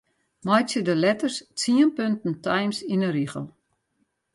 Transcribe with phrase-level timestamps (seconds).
[0.45, 3.45] Meitsje de letters tsien punten Times yn 'e rigel.